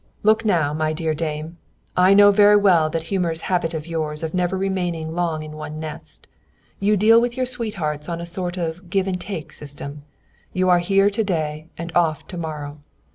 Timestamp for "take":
9.21-9.53